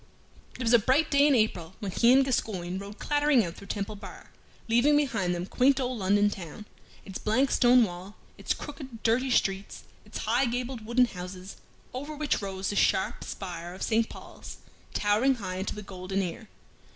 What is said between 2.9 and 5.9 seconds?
clattering out through Temple Bar, leaving behind them quaint